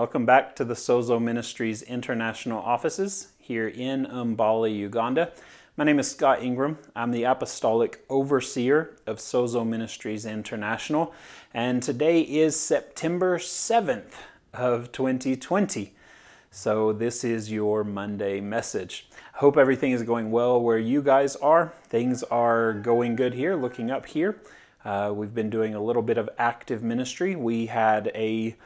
[0.00, 5.30] Welcome back to the Sozo Ministries International offices here in Mbale, Uganda.
[5.76, 6.78] My name is Scott Ingram.
[6.96, 11.12] I'm the Apostolic Overseer of Sozo Ministries International,
[11.52, 14.12] and today is September 7th
[14.54, 15.92] of 2020.
[16.50, 19.06] So this is your Monday message.
[19.34, 21.74] I hope everything is going well where you guys are.
[21.90, 24.40] Things are going good here, looking up here.
[24.82, 27.36] Uh, we've been doing a little bit of active ministry.
[27.36, 28.56] We had a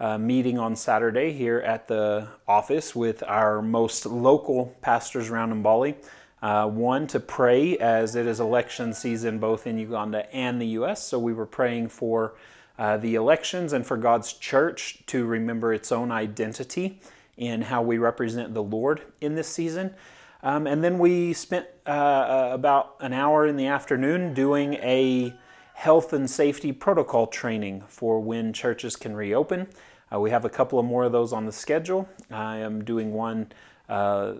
[0.00, 5.94] uh, meeting on Saturday here at the office with our most local pastors around Mbale.
[6.42, 11.02] Uh, one, to pray as it is election season both in Uganda and the U.S.
[11.02, 12.34] So we were praying for
[12.78, 17.00] uh, the elections and for God's church to remember its own identity
[17.36, 19.94] in how we represent the Lord in this season.
[20.42, 25.34] Um, and then we spent uh, uh about an hour in the afternoon doing a
[25.74, 29.68] health and safety protocol training for when churches can reopen.
[30.12, 32.08] Uh, we have a couple of more of those on the schedule.
[32.30, 33.52] I am doing one
[33.88, 34.34] uh,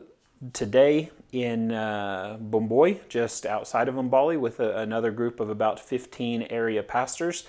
[0.53, 6.43] today in uh, Bomboy, just outside of Mbale, with a, another group of about 15
[6.43, 7.45] area pastors.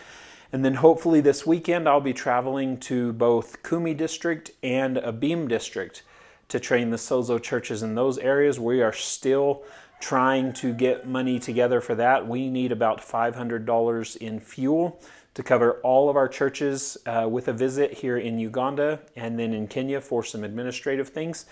[0.51, 6.03] And then hopefully this weekend I'll be traveling to both Kumi district and Abim district
[6.47, 8.59] to train the Sozo churches in those areas.
[8.59, 9.63] We are still
[9.99, 12.27] trying to get money together for that.
[12.27, 15.01] We need about $500 in fuel
[15.35, 19.53] to cover all of our churches uh, with a visit here in Uganda and then
[19.53, 21.45] in Kenya for some administrative things.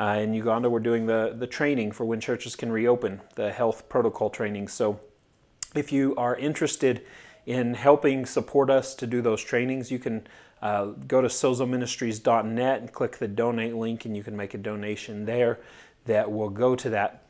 [0.00, 3.88] Uh, in Uganda, we're doing the, the training for when churches can reopen, the health
[3.88, 4.68] protocol training.
[4.68, 5.00] So
[5.74, 7.04] if you are interested
[7.46, 10.26] in helping support us to do those trainings, you can
[10.62, 15.26] uh, go to sozoministries.net and click the donate link, and you can make a donation
[15.26, 15.60] there
[16.06, 17.24] that will go to that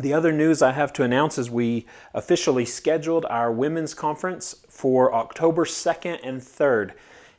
[0.00, 5.14] the other news I have to announce is we officially scheduled our women's conference for
[5.14, 6.92] October 2nd and 3rd.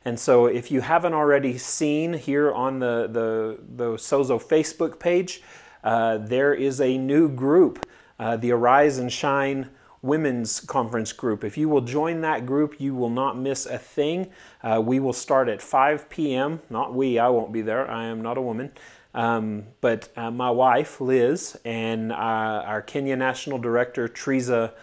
[0.06, 5.42] And so if you haven't already seen here on the, the, the Sozo Facebook page,
[5.84, 7.84] uh, there is a new group,
[8.20, 9.72] uh, the Arise and Shine
[10.04, 11.44] Women's Conference group.
[11.44, 14.30] If you will join that group, you will not miss a thing.
[14.62, 16.62] Uh, we will start at 5 p.m.
[16.70, 17.90] Not we, I won't be there.
[17.90, 18.72] I am not a woman.
[19.16, 24.76] Um, but uh, my wife, Liz, and uh, our Kenya National Director, Teresa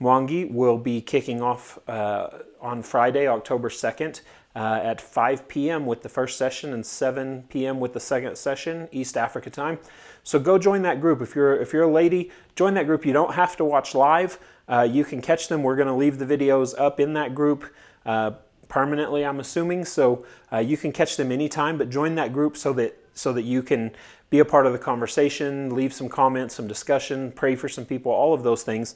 [0.00, 2.28] Mwangi, will be kicking off uh,
[2.60, 4.20] on Friday, October 2nd.
[4.54, 5.84] Uh, at 5 p.m.
[5.84, 7.78] with the first session and 7 p.m.
[7.78, 9.78] with the second session, East Africa time.
[10.24, 11.20] So go join that group.
[11.20, 13.04] If you're if you're a lady, join that group.
[13.04, 14.38] You don't have to watch live.
[14.66, 15.62] Uh, you can catch them.
[15.62, 17.70] We're going to leave the videos up in that group
[18.06, 18.30] uh,
[18.66, 19.84] permanently, I'm assuming.
[19.84, 20.24] So
[20.58, 21.76] you can catch them anytime.
[21.76, 23.90] But join that group so that so that you can
[24.30, 28.12] be a part of the conversation, leave some comments, some discussion, pray for some people,
[28.12, 28.94] all of those things.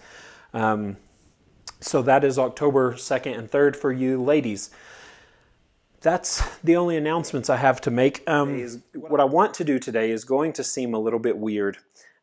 [0.53, 0.97] Um,
[1.81, 4.71] so that is October 2nd and 3rd for you ladies.
[6.03, 8.22] That's the only announcements I have to make.
[8.28, 11.78] Um, what I want to do today is going to seem a little bit weird.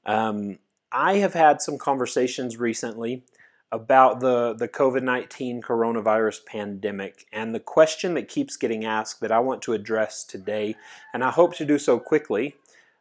[0.06, 0.60] Um,
[0.92, 3.24] I have had some conversations recently
[3.72, 7.26] about the, the COVID 19 coronavirus pandemic.
[7.34, 10.76] And the question that keeps getting asked that I want to address today,
[11.14, 12.56] and I hope to do so quickly,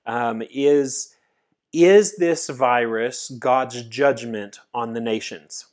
[0.07, 1.16] um, is
[1.79, 5.67] Is this virus God's judgment on the nations?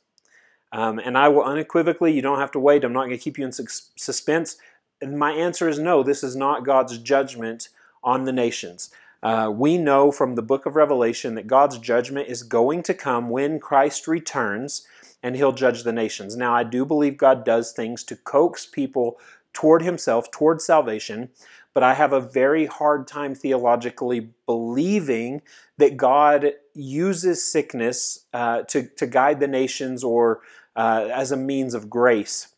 [0.70, 3.38] Um, and I will unequivocally, you don't have to wait, I'm not going to keep
[3.38, 4.58] you in suspense.
[5.00, 7.70] And my answer is no, this is not God's judgment
[8.02, 8.90] on the nations.
[9.22, 13.30] Uh, we know from the book of Revelation that God's judgment is going to come
[13.30, 14.86] when Christ returns
[15.22, 16.36] and he'll judge the nations.
[16.36, 19.18] Now, I do believe God does things to coax people
[19.54, 21.30] toward himself, toward salvation,
[21.74, 25.42] but I have a very hard time theologically believing
[25.76, 30.40] that God uses sickness uh, to, to guide the nations or
[30.76, 32.54] uh, as a means of grace.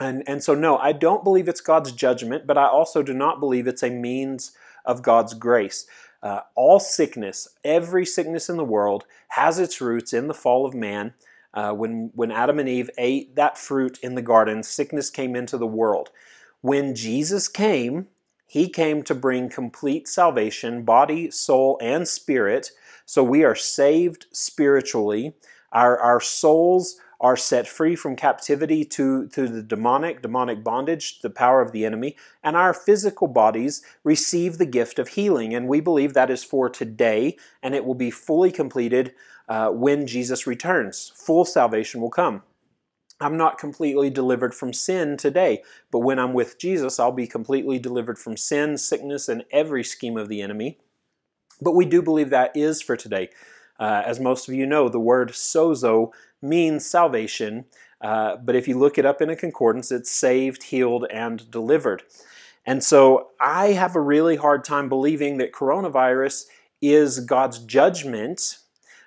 [0.00, 3.40] And, and so, no, I don't believe it's God's judgment, but I also do not
[3.40, 4.52] believe it's a means
[4.84, 5.86] of God's grace.
[6.22, 10.74] Uh, all sickness, every sickness in the world, has its roots in the fall of
[10.74, 11.14] man.
[11.52, 15.58] Uh, when, when Adam and Eve ate that fruit in the garden, sickness came into
[15.58, 16.10] the world.
[16.60, 18.06] When Jesus came,
[18.48, 22.70] he came to bring complete salvation, body, soul, and spirit.
[23.04, 25.34] So we are saved spiritually.
[25.70, 31.28] Our, our souls are set free from captivity to, to the demonic, demonic bondage, the
[31.28, 35.52] power of the enemy, and our physical bodies receive the gift of healing.
[35.52, 39.12] And we believe that is for today, and it will be fully completed
[39.46, 41.12] uh, when Jesus returns.
[41.16, 42.42] Full salvation will come.
[43.20, 47.78] I'm not completely delivered from sin today, but when I'm with Jesus, I'll be completely
[47.78, 50.78] delivered from sin, sickness, and every scheme of the enemy.
[51.60, 53.30] But we do believe that is for today.
[53.80, 57.64] Uh, as most of you know, the word sozo means salvation,
[58.00, 62.02] Uh, but if you look it up in a concordance, it's saved, healed, and delivered.
[62.64, 66.44] And so I have a really hard time believing that coronavirus
[66.80, 68.58] is God's judgment.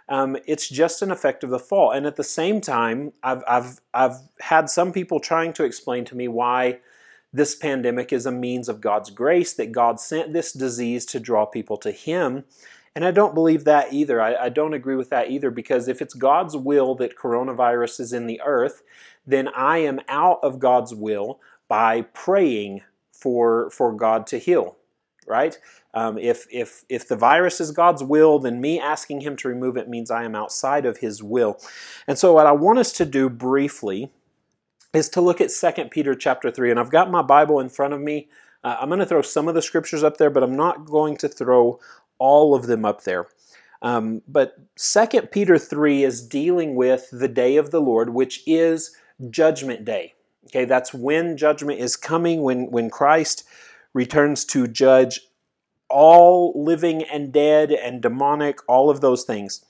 [0.09, 1.91] Um, it's just an effect of the fall.
[1.91, 6.15] And at the same time, I've, I've, I've had some people trying to explain to
[6.15, 6.79] me why
[7.33, 11.45] this pandemic is a means of God's grace, that God sent this disease to draw
[11.45, 12.43] people to Him.
[12.93, 14.21] And I don't believe that either.
[14.21, 18.11] I, I, don't agree with that either because if it's God's will that coronavirus is
[18.11, 18.83] in the earth,
[19.25, 21.39] then I am out of God's will
[21.69, 22.81] by praying
[23.13, 24.77] for for God to heal,
[25.27, 25.57] right?
[25.93, 29.77] Um, if if if the virus is God's will, then me asking Him to remove
[29.77, 31.59] it means I am outside of His will.
[32.07, 34.11] And so, what I want us to do briefly
[34.93, 37.93] is to look at 2 Peter chapter three, and I've got my Bible in front
[37.93, 38.29] of me.
[38.63, 41.17] Uh, I'm going to throw some of the scriptures up there, but I'm not going
[41.17, 41.79] to throw
[42.19, 43.27] all of them up there.
[43.81, 48.95] Um, but 2 Peter 3 is dealing with the day of the Lord, which is
[49.29, 50.13] Judgment Day.
[50.45, 53.43] Okay, that's when judgment is coming, when, when Christ
[53.93, 55.21] returns to judge
[55.89, 59.63] all living and dead and demonic, all of those things.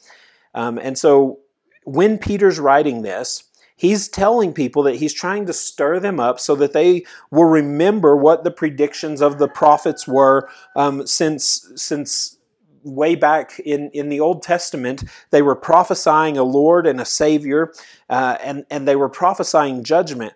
[0.53, 1.39] Um, and so
[1.83, 3.45] when Peter's writing this,
[3.75, 8.15] he's telling people that he's trying to stir them up so that they will remember
[8.15, 12.37] what the predictions of the prophets were um, since since
[12.83, 17.73] way back in, in the Old Testament, they were prophesying a Lord and a Savior,
[18.09, 20.33] uh, and, and they were prophesying judgment.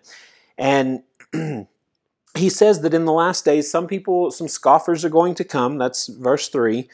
[0.56, 1.02] And
[2.38, 5.78] he says that in the last days, some people, some scoffers are going to come,
[5.78, 6.88] that's verse 3,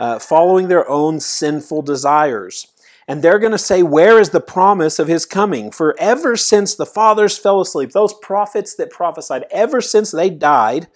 [0.00, 2.66] uh, following their own sinful desires.
[3.06, 5.70] And they're going to say, Where is the promise of his coming?
[5.70, 10.88] For ever since the fathers fell asleep, those prophets that prophesied, ever since they died,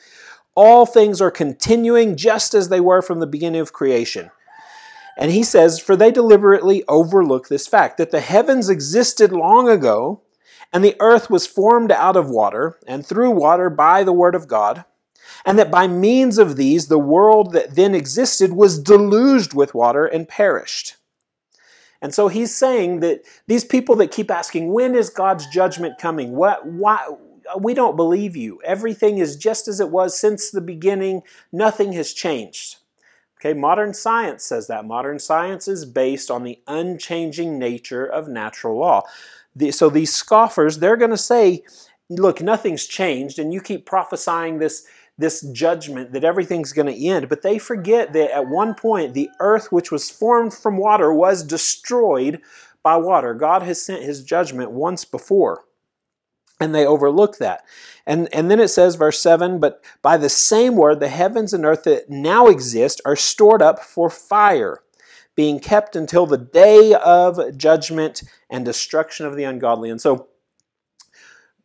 [0.55, 4.31] all things are continuing just as they were from the beginning of creation.
[5.17, 10.21] And he says, For they deliberately overlook this fact that the heavens existed long ago,
[10.73, 14.49] and the earth was formed out of water, and through water by the word of
[14.49, 14.85] God,
[15.45, 20.07] and that by means of these the world that then existed was deluged with water
[20.07, 20.97] and perished.
[22.01, 26.33] And so he's saying that these people that keep asking, when is God's judgment coming?
[26.33, 27.07] What, why,
[27.59, 28.61] we don't believe you.
[28.65, 31.23] Everything is just as it was since the beginning.
[31.53, 32.77] Nothing has changed.
[33.41, 34.85] Okay, modern science says that.
[34.85, 39.03] Modern science is based on the unchanging nature of natural law.
[39.55, 41.63] The, so these scoffers, they're going to say,
[42.09, 44.87] look, nothing's changed, and you keep prophesying this,
[45.19, 47.29] this judgment that everything's going to end.
[47.29, 51.43] But they forget that at one point, the earth, which was formed from water, was
[51.43, 52.41] destroyed
[52.83, 53.35] by water.
[53.35, 55.65] God has sent his judgment once before
[56.63, 57.65] and they overlook that.
[58.07, 61.65] And, and then it says, verse 7 But by the same word, the heavens and
[61.65, 64.82] earth that now exist are stored up for fire,
[65.35, 69.91] being kept until the day of judgment and destruction of the ungodly.
[69.91, 70.29] And so,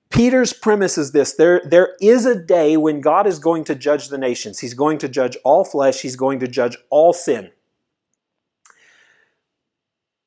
[0.10, 4.08] Peter's premise is this there, there is a day when God is going to judge
[4.08, 4.60] the nations.
[4.60, 7.52] He's going to judge all flesh, He's going to judge all sin.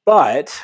[0.04, 0.62] But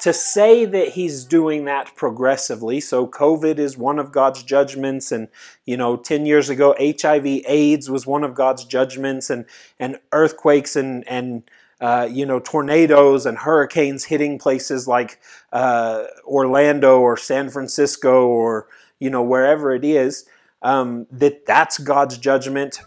[0.00, 5.28] to say that he's doing that progressively so covid is one of god's judgments and
[5.66, 9.44] you know 10 years ago hiv aids was one of god's judgments and
[9.78, 11.42] and earthquakes and and
[11.80, 15.20] uh, you know tornadoes and hurricanes hitting places like
[15.52, 18.66] uh, orlando or san francisco or
[18.98, 20.26] you know wherever it is
[20.62, 22.80] um, that that's god's judgment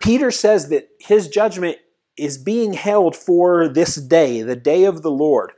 [0.00, 1.78] peter says that his judgment
[2.18, 5.52] is being held for this day, the day of the Lord.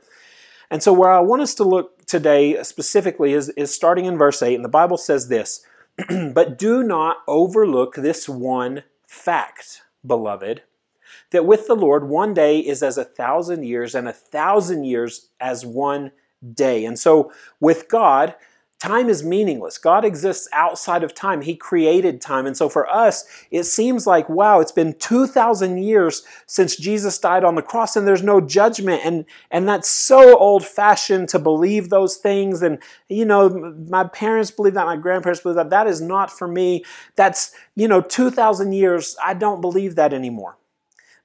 [0.69, 4.41] And so, where I want us to look today specifically is, is starting in verse
[4.41, 5.65] 8, and the Bible says this
[6.33, 10.61] But do not overlook this one fact, beloved,
[11.31, 15.29] that with the Lord one day is as a thousand years, and a thousand years
[15.39, 16.11] as one
[16.53, 16.85] day.
[16.85, 18.35] And so, with God,
[18.81, 19.77] Time is meaningless.
[19.77, 21.41] God exists outside of time.
[21.41, 22.47] He created time.
[22.47, 27.43] And so for us, it seems like, wow, it's been 2,000 years since Jesus died
[27.43, 29.05] on the cross and there's no judgment.
[29.05, 32.63] And, and that's so old fashioned to believe those things.
[32.63, 33.49] And, you know,
[33.87, 35.69] my parents believe that, my grandparents believe that.
[35.69, 36.83] That is not for me.
[37.15, 39.15] That's, you know, 2,000 years.
[39.23, 40.57] I don't believe that anymore.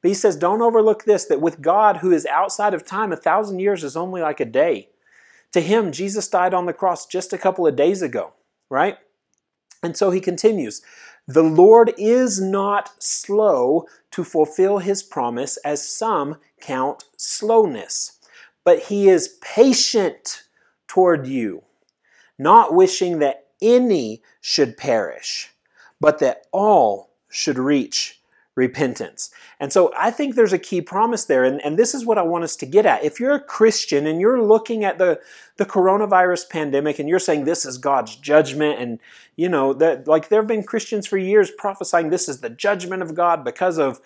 [0.07, 3.17] But he says, don't overlook this, that with God who is outside of time, a
[3.17, 4.89] thousand years is only like a day.
[5.51, 8.33] To him, Jesus died on the cross just a couple of days ago,
[8.71, 8.99] right?
[9.83, 10.81] And so he continues
[11.27, 18.21] The Lord is not slow to fulfill his promise, as some count slowness,
[18.63, 20.45] but he is patient
[20.87, 21.65] toward you,
[22.39, 25.51] not wishing that any should perish,
[26.01, 28.21] but that all should reach
[28.57, 29.31] repentance.
[29.61, 31.45] And so I think there's a key promise there.
[31.45, 33.05] And, and this is what I want us to get at.
[33.05, 35.21] If you're a Christian and you're looking at the,
[35.59, 38.99] the coronavirus pandemic and you're saying this is God's judgment, and
[39.37, 43.03] you know, that like there have been Christians for years prophesying this is the judgment
[43.03, 44.01] of God because of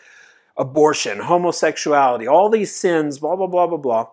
[0.57, 4.09] abortion, homosexuality, all these sins, blah, blah, blah, blah, blah.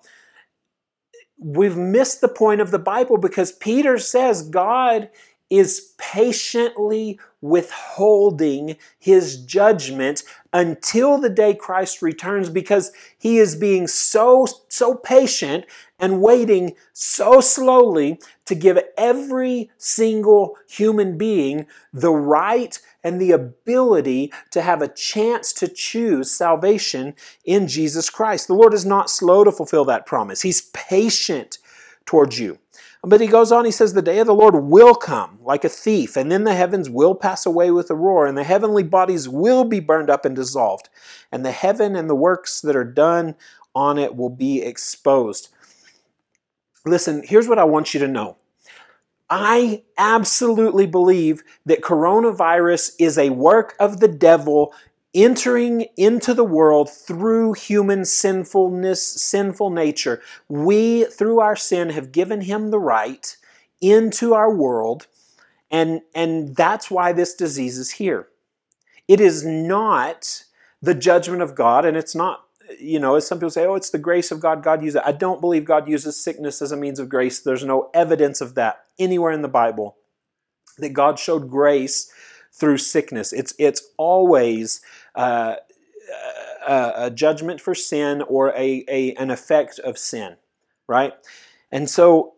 [1.39, 5.09] We've missed the point of the Bible because Peter says God
[5.49, 14.47] is patiently withholding his judgment until the day Christ returns because he is being so
[14.69, 15.65] so patient
[15.99, 24.31] and waiting so slowly to give every single human being the right and the ability
[24.51, 27.15] to have a chance to choose salvation
[27.45, 28.47] in Jesus Christ.
[28.47, 30.41] The Lord is not slow to fulfill that promise.
[30.41, 31.59] He's patient
[32.05, 32.57] towards you.
[33.03, 35.69] But he goes on, he says, The day of the Lord will come like a
[35.69, 39.29] thief, and then the heavens will pass away with a roar, and the heavenly bodies
[39.29, 40.89] will be burned up and dissolved,
[41.31, 43.35] and the heaven and the works that are done
[43.75, 45.49] on it will be exposed.
[46.85, 48.37] Listen, here's what I want you to know.
[49.29, 54.73] I absolutely believe that coronavirus is a work of the devil
[55.17, 60.21] entering into the world through human sinfulness, sinful nature.
[60.47, 63.35] We, through our sin, have given him the right
[63.81, 65.07] into our world,
[65.71, 68.27] and, and that's why this disease is here.
[69.07, 70.43] It is not
[70.83, 72.45] the judgment of God, and it's not,
[72.79, 75.03] you know, as some people say, oh, it's the grace of God, God uses it.
[75.03, 77.39] I don't believe God uses sickness as a means of grace.
[77.39, 79.97] There's no evidence of that anywhere in the Bible
[80.77, 82.11] that God showed grace
[82.57, 83.33] through sickness.
[83.33, 84.81] It's, it's always
[85.17, 85.55] uh,
[86.67, 90.35] a, a, judgment for sin or a, a, an effect of sin,
[90.87, 91.13] right?
[91.71, 92.35] And so,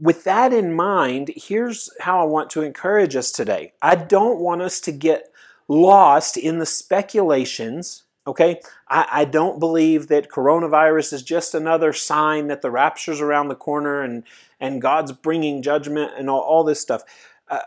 [0.00, 3.72] with that in mind, here's how I want to encourage us today.
[3.82, 5.32] I don't want us to get
[5.68, 8.04] lost in the speculations.
[8.26, 13.48] Okay, I, I, don't believe that coronavirus is just another sign that the rapture's around
[13.48, 14.24] the corner and
[14.60, 17.02] and God's bringing judgment and all, all this stuff.
[17.48, 17.60] Uh,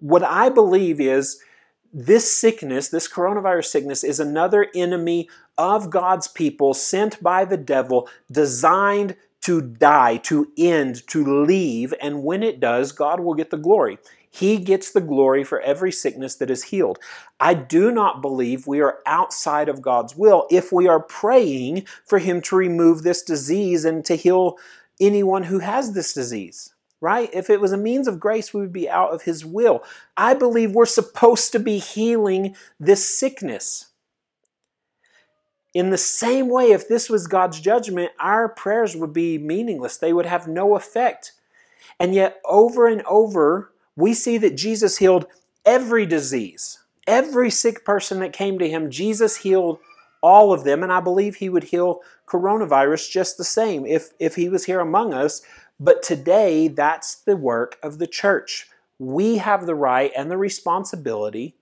[0.00, 1.40] what I believe is
[1.96, 8.06] this sickness, this coronavirus sickness, is another enemy of God's people sent by the devil,
[8.30, 11.94] designed to die, to end, to leave.
[12.02, 13.96] And when it does, God will get the glory.
[14.28, 16.98] He gets the glory for every sickness that is healed.
[17.40, 22.18] I do not believe we are outside of God's will if we are praying for
[22.18, 24.58] Him to remove this disease and to heal
[25.00, 27.30] anyone who has this disease right?
[27.32, 29.82] If it was a means of grace, we would be out of His will.
[30.16, 33.86] I believe we're supposed to be healing this sickness.
[35.74, 39.98] In the same way, if this was God's judgment, our prayers would be meaningless.
[39.98, 41.32] They would have no effect.
[42.00, 45.26] And yet, over and over, we see that Jesus healed
[45.66, 46.78] every disease.
[47.06, 49.78] Every sick person that came to him, Jesus healed
[50.22, 50.82] all of them.
[50.82, 54.80] And I believe he would heal coronavirus just the same if, if he was here
[54.80, 55.42] among us.
[55.78, 58.68] But today, that's the work of the church.
[58.98, 61.54] We have the right and the responsibility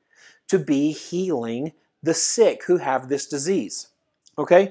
[0.49, 3.89] to be healing the sick who have this disease.
[4.39, 4.71] Okay?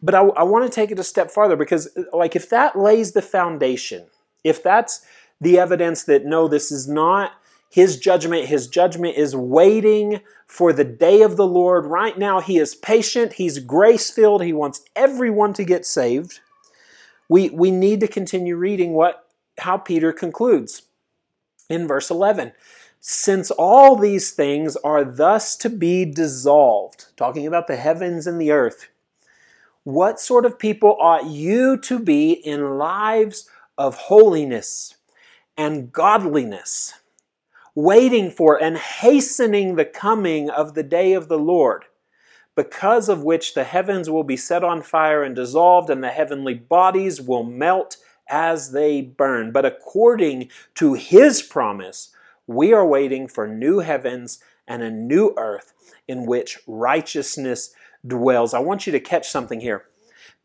[0.00, 3.12] But I, I want to take it a step farther because, like, if that lays
[3.12, 4.06] the foundation,
[4.44, 5.04] if that's
[5.40, 7.32] the evidence that no, this is not
[7.70, 11.84] his judgment, his judgment is waiting for the day of the Lord.
[11.86, 16.40] Right now, he is patient, he's grace filled, he wants everyone to get saved
[17.28, 19.24] we, we need to continue reading what
[19.58, 20.82] how Peter concludes
[21.68, 22.52] in verse 11.
[23.00, 28.50] Since all these things are thus to be dissolved, talking about the heavens and the
[28.50, 28.88] earth,
[29.84, 34.96] what sort of people ought you to be in lives of holiness
[35.56, 36.94] and godliness,
[37.74, 41.84] waiting for and hastening the coming of the day of the Lord?
[42.58, 46.54] Because of which the heavens will be set on fire and dissolved, and the heavenly
[46.54, 47.98] bodies will melt
[48.28, 49.52] as they burn.
[49.52, 52.10] But according to his promise,
[52.48, 55.72] we are waiting for new heavens and a new earth
[56.08, 57.72] in which righteousness
[58.04, 58.52] dwells.
[58.52, 59.84] I want you to catch something here.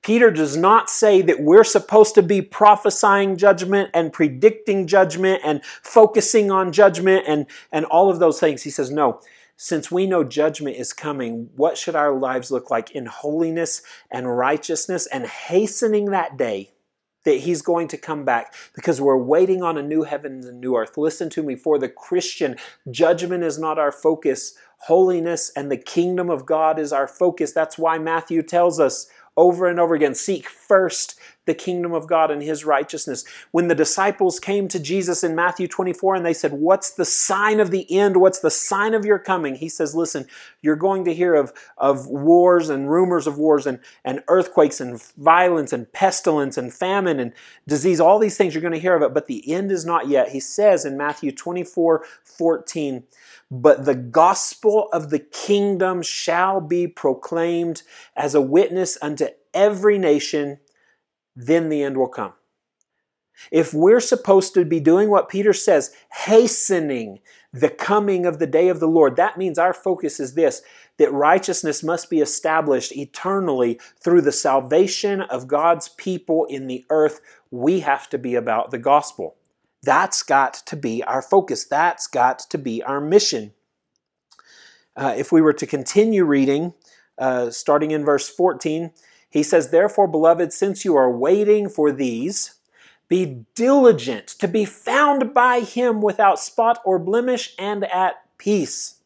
[0.04, 5.66] Peter does not say that we're supposed to be prophesying judgment and predicting judgment and
[5.66, 8.62] focusing on judgment and, and all of those things.
[8.62, 9.20] He says, no,
[9.64, 14.38] since we know judgment is coming, what should our lives look like in holiness and
[14.38, 16.74] righteousness and hastening that day
[17.24, 20.76] that He's going to come back because we're waiting on a new heaven and new
[20.76, 20.98] earth?
[20.98, 22.58] Listen to me, for the Christian,
[22.92, 24.54] judgment is not our focus.
[24.80, 27.54] Holiness and the kingdom of God is our focus.
[27.54, 32.32] That's why Matthew tells us over and over again seek first the kingdom of God
[32.32, 33.26] and his righteousness.
[33.52, 37.60] When the disciples came to Jesus in Matthew 24 and they said, What's the sign
[37.60, 38.18] of the end?
[38.18, 39.56] What's the sign of your coming?
[39.56, 40.26] He says, Listen,
[40.62, 45.02] you're going to hear of, of wars and rumors of wars and, and earthquakes and
[45.18, 47.34] violence and pestilence and famine and
[47.68, 48.00] disease.
[48.00, 50.30] All these things you're going to hear of it, but the end is not yet.
[50.30, 53.04] He says in Matthew 24 14,
[53.52, 57.84] but the gospel of the kingdom shall be proclaimed
[58.16, 60.60] as a witness unto every nation,
[61.36, 62.34] then the end will come.
[63.52, 67.20] If we're supposed to be doing what Peter says, hastening
[67.52, 70.62] the coming of the day of the Lord, that means our focus is this
[70.98, 77.20] that righteousness must be established eternally through the salvation of God's people in the earth.
[77.50, 79.36] We have to be about the gospel.
[79.82, 81.66] That's got to be our focus.
[81.66, 83.54] That's got to be our mission.
[84.96, 86.76] Uh, if we were to continue reading,
[87.18, 88.92] uh, starting in verse 14,
[89.34, 92.54] he says, Therefore, beloved, since you are waiting for these,
[93.10, 99.02] be diligent to be found by him without spot or blemish and at peace.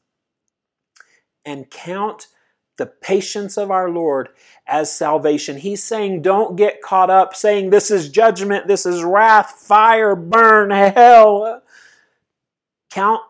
[1.46, 2.28] And count
[2.76, 4.28] the patience of our Lord
[4.68, 5.60] as salvation.
[5.60, 10.72] He's saying, don't get caught up saying, this is judgment, this is wrath, fire, burn,
[10.72, 11.64] hell.
[12.90, 13.22] Count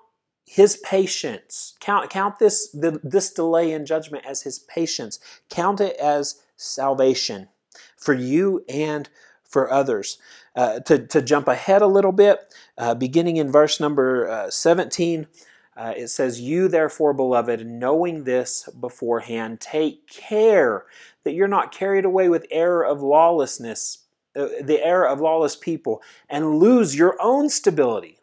[0.48, 1.76] his patience.
[1.80, 5.20] Count, count this, the, this delay in judgment as his patience.
[5.52, 7.48] Count it as salvation
[7.96, 9.10] for you and
[9.44, 10.18] for others.
[10.56, 15.28] Uh, to, to jump ahead a little bit, uh, beginning in verse number uh, 17,
[15.78, 20.86] uh, it says, You therefore, beloved, knowing this beforehand, take care
[21.24, 26.02] that you're not carried away with error of lawlessness, uh, the error of lawless people,
[26.28, 28.18] and lose your own stability,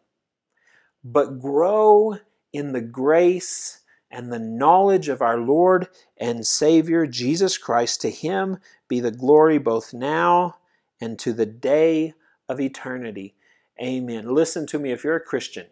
[1.03, 2.17] but grow
[2.51, 3.79] in the grace
[4.15, 7.99] and the knowledge of our Lord and Savior Jesus Christ.
[8.01, 10.55] To him be the glory both now
[11.01, 12.13] and to the day
[12.47, 13.35] of eternity.
[13.81, 14.33] Amen.
[14.33, 15.67] Listen to me if you're a Christian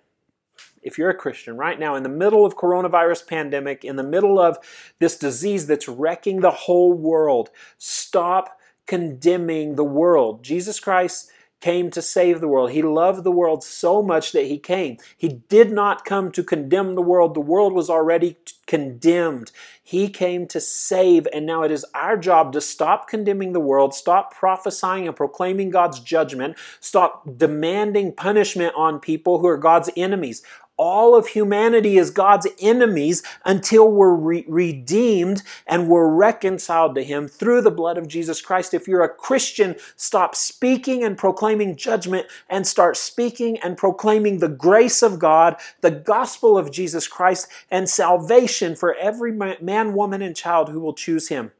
[0.82, 4.38] if you're a Christian right now in the middle of coronavirus pandemic, in the middle
[4.38, 4.58] of
[5.00, 10.44] this disease that's wrecking the whole world, stop condemning the world.
[10.44, 11.32] Jesus Christ
[11.64, 12.72] came to save the world.
[12.72, 14.98] He loved the world so much that he came.
[15.18, 17.34] He did not come to condemn the world.
[17.34, 18.36] The world was already
[18.68, 19.50] condemned.
[19.82, 23.94] He came to save, and now it is our job to stop condemning the world,
[23.94, 30.44] stop prophesying and proclaiming God's judgment, stop demanding punishment on people who are God's enemies
[30.77, 37.27] all of humanity is God's enemies until we're re- redeemed and we're reconciled to Him
[37.27, 38.74] through the blood of Jesus Christ.
[38.74, 44.50] If you're a Christian, stop speaking and proclaiming judgment and start speaking and proclaiming the
[44.50, 50.36] grace of God, the gospel of Jesus Christ, and salvation for every man, woman, and
[50.36, 51.51] child who will choose Him.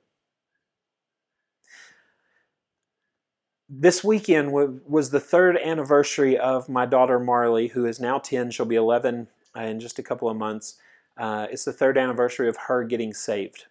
[3.80, 8.52] This weekend was the third anniversary of my daughter Marley, who is now 10.
[8.52, 10.78] She'll be 11 uh, in just a couple of months.
[11.18, 13.66] Uh, it's the third anniversary of her getting saved.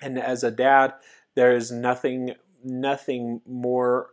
[0.00, 0.94] And as a dad,
[1.34, 4.10] there is nothing, nothing more,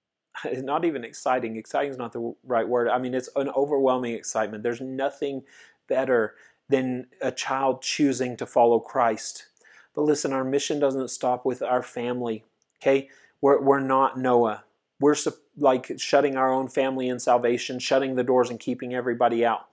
[0.52, 1.56] not even exciting.
[1.56, 2.88] Exciting is not the right word.
[2.88, 4.62] I mean, it's an overwhelming excitement.
[4.62, 5.44] There's nothing
[5.88, 6.34] better
[6.68, 9.46] than a child choosing to follow Christ.
[9.94, 12.44] But listen, our mission doesn't stop with our family.
[12.82, 13.08] Okay?
[13.40, 14.64] We're, we're not Noah.
[15.00, 15.16] We're
[15.56, 19.66] like shutting our own family in salvation, shutting the doors and keeping everybody out.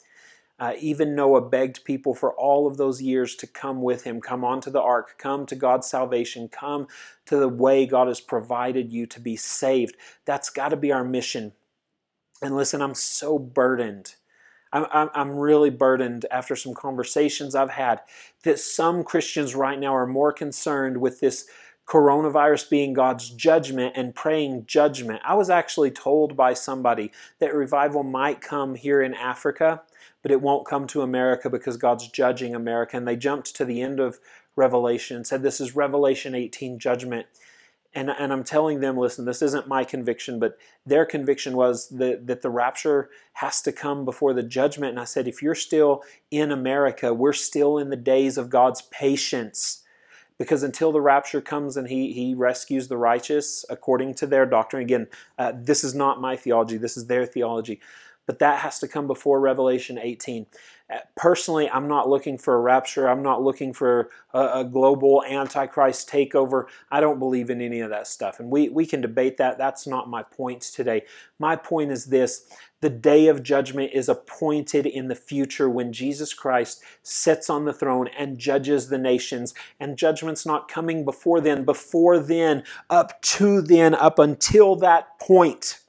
[0.58, 4.46] Uh, even Noah begged people for all of those years to come with him, come
[4.46, 6.88] onto the ark, come to God's salvation, come
[7.26, 9.98] to the way God has provided you to be saved.
[10.24, 11.52] That's got to be our mission.
[12.42, 14.16] And listen, I'm so burdened.
[14.72, 18.02] I'm, I'm, I'm really burdened after some conversations I've had
[18.44, 21.48] that some Christians right now are more concerned with this
[21.88, 25.22] coronavirus being God's judgment and praying judgment.
[25.24, 29.84] I was actually told by somebody that revival might come here in Africa,
[30.22, 32.98] but it won't come to America because God's judging America.
[32.98, 34.20] And they jumped to the end of
[34.56, 37.28] Revelation and said, This is Revelation 18 judgment.
[37.94, 42.28] And, and I'm telling them, listen, this isn't my conviction, but their conviction was that,
[42.28, 44.92] that the rapture has to come before the judgment.
[44.92, 48.82] And I said, if you're still in America, we're still in the days of God's
[48.82, 49.84] patience
[50.38, 54.82] because until the rapture comes and he, he rescues the righteous according to their doctrine,
[54.84, 57.80] again, uh, this is not my theology, this is their theology.
[58.26, 60.48] but that has to come before Revelation 18.
[60.88, 63.10] Uh, personally, I'm not looking for a rapture.
[63.10, 66.66] I'm not looking for a, a, global antichrist takeover.
[66.92, 68.40] I don't believe in any of that stuff.
[68.40, 69.58] And we, we can debate that.
[69.58, 71.04] That's not my point today.
[71.40, 72.48] My point is this
[72.82, 77.74] the day of judgment is appointed in the future when Jesus Christ sits on the
[77.74, 79.56] throne and judges the nations.
[79.80, 81.66] And judgment's not coming before then.
[81.66, 85.80] Before then, up to then, up until that point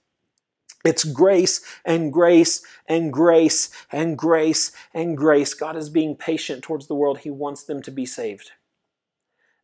[0.86, 5.54] it's grace and grace and grace and grace and grace.
[5.54, 7.18] God is being patient towards the world.
[7.18, 8.52] He wants them to be saved.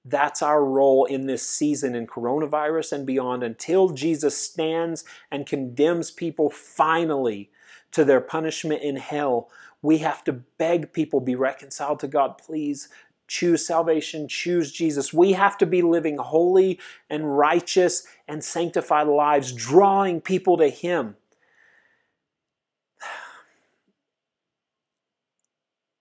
[0.05, 6.11] That's our role in this season in coronavirus and beyond until Jesus stands and condemns
[6.11, 7.51] people finally
[7.93, 9.49] to their punishment in hell.
[9.81, 12.37] We have to beg people be reconciled to God.
[12.39, 12.89] Please
[13.33, 15.11] choose salvation, choose Jesus.
[15.11, 21.17] We have to be living holy and righteous and sanctified lives, drawing people to Him.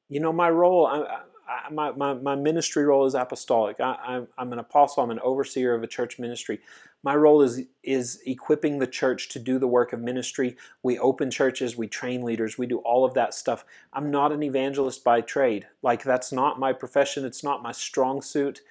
[0.09, 3.79] You know, my role, I, I, my, my, my ministry role is apostolic.
[3.79, 6.61] I, I'm, I'm an apostle, I'm an overseer of a church ministry.
[7.03, 10.55] My role is, is equipping the church to do the work of ministry.
[10.83, 13.65] We open churches, we train leaders, we do all of that stuff.
[13.91, 15.67] I'm not an evangelist by trade.
[15.81, 18.61] Like, that's not my profession, it's not my strong suit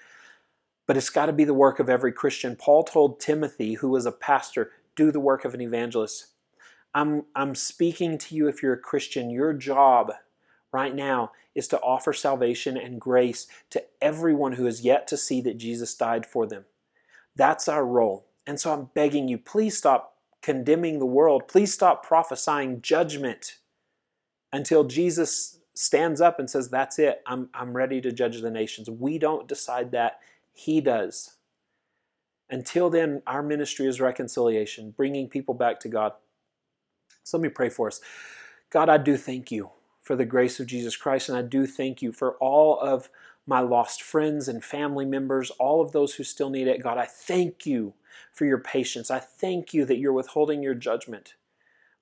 [0.90, 2.56] but it's got to be the work of every Christian.
[2.56, 6.26] Paul told Timothy, who was a pastor, do the work of an evangelist.
[6.92, 9.30] I'm, I'm speaking to you if you're a Christian.
[9.30, 10.10] Your job
[10.72, 15.40] right now is to offer salvation and grace to everyone who has yet to see
[15.42, 16.64] that Jesus died for them.
[17.36, 18.26] That's our role.
[18.46, 21.48] And so I'm begging you, please stop condemning the world.
[21.48, 23.58] Please stop prophesying judgment
[24.52, 27.22] until Jesus stands up and says, That's it.
[27.26, 28.88] I'm, I'm ready to judge the nations.
[28.88, 30.20] We don't decide that,
[30.52, 31.36] He does.
[32.48, 36.12] Until then, our ministry is reconciliation, bringing people back to God.
[37.22, 38.00] So let me pray for us.
[38.70, 39.70] God, I do thank you
[40.10, 43.10] for the grace of Jesus Christ, and I do thank you for all of
[43.46, 46.82] my lost friends and family members, all of those who still need it.
[46.82, 47.94] God, I thank you
[48.32, 49.08] for your patience.
[49.08, 51.34] I thank you that you're withholding your judgment.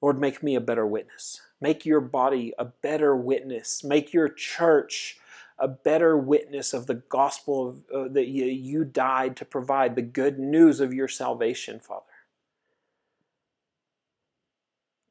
[0.01, 1.43] Lord, make me a better witness.
[1.61, 3.85] Make your body a better witness.
[3.85, 5.19] Make your church
[5.59, 10.01] a better witness of the gospel of, uh, that you, you died to provide, the
[10.01, 12.07] good news of your salvation, Father.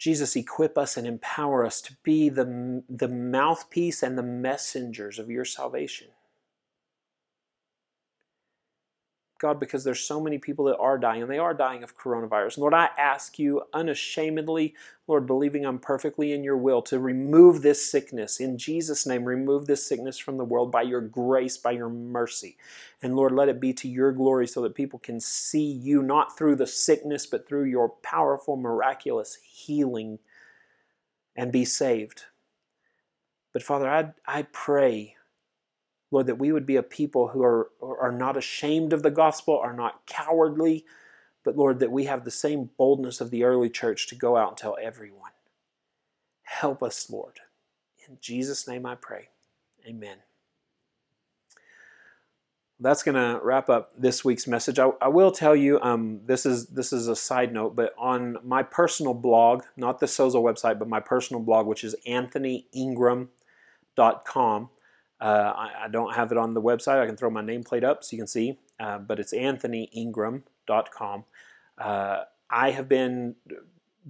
[0.08, 5.30] Jesus, equip us and empower us to be the, the mouthpiece and the messengers of
[5.30, 6.08] your salvation.
[9.39, 12.58] God, because there's so many people that are dying, and they are dying of coronavirus.
[12.58, 14.76] Lord, I ask you unashamedly,
[15.08, 18.39] Lord, believing I'm perfectly in your will, to remove this sickness.
[18.39, 22.58] In Jesus' name, remove this sickness from the world by your grace, by your mercy.
[23.02, 26.38] And Lord, let it be to your glory so that people can see you not
[26.38, 30.19] through the sickness, but through your powerful, miraculous healing
[31.36, 32.23] and be saved.
[33.54, 35.16] But Father, I, I pray
[36.12, 39.58] Lord, that we would be a people who are, are not ashamed of the gospel,
[39.58, 40.86] are not cowardly,
[41.43, 44.50] but Lord, that we have the same boldness of the early church to go out
[44.50, 45.32] and tell everyone.
[46.43, 47.39] Help us, Lord.
[48.08, 49.30] In Jesus' name I pray.
[49.86, 50.17] Amen.
[52.80, 54.78] That's going to wrap up this week's message.
[54.78, 58.38] I, I will tell you, um, this is this is a side note, but on
[58.43, 64.70] my personal blog, not the Sozo website, but my personal blog, which is anthonyingram.com,
[65.19, 67.01] uh, I, I, don't have it on the website.
[67.01, 71.23] I can throw my nameplate up so you can see, uh, but it's anthonyingram.com.
[71.77, 73.36] Uh, I have been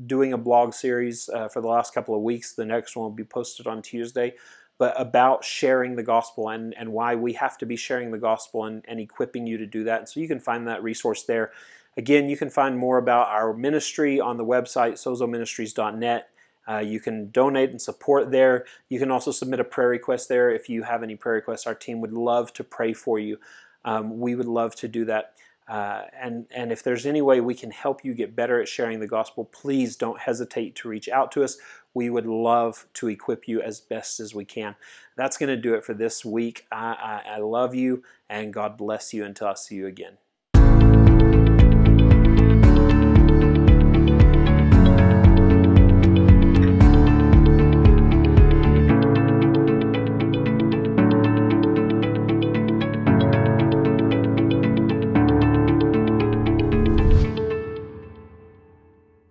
[0.05, 2.53] doing a blog series uh, for the last couple of weeks.
[2.53, 4.33] The next one will be posted on Tuesday,
[4.77, 8.65] but about sharing the gospel and, and why we have to be sharing the gospel
[8.65, 9.99] and, and equipping you to do that.
[9.99, 11.51] And so you can find that resource there.
[11.95, 16.29] Again, you can find more about our ministry on the website, sozoministries.net.
[16.67, 18.65] Uh, you can donate and support there.
[18.89, 21.65] You can also submit a prayer request there if you have any prayer requests.
[21.65, 23.39] Our team would love to pray for you.
[23.85, 25.33] Um, we would love to do that.
[25.67, 28.99] Uh, and, and if there's any way we can help you get better at sharing
[28.99, 31.57] the gospel, please don't hesitate to reach out to us.
[31.93, 34.75] We would love to equip you as best as we can.
[35.17, 36.65] That's going to do it for this week.
[36.71, 40.17] I, I, I love you, and God bless you until I see you again.